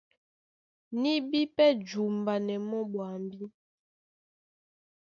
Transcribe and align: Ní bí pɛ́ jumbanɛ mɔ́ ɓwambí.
Ní 1.01 1.11
bí 1.29 1.41
pɛ́ 1.55 1.69
jumbanɛ 1.87 2.55
mɔ́ 2.69 2.83
ɓwambí. 2.91 3.45